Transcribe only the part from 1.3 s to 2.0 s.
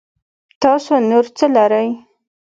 څه لرئ